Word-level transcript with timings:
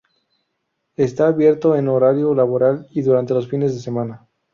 Está 0.95 1.27
abierto 1.27 1.75
en 1.75 1.87
horario 1.87 2.33
laboral 2.33 2.87
y 2.89 3.03
durante 3.03 3.35
los 3.35 3.47
fines 3.47 3.75
de 3.75 3.81
semana. 3.81 4.27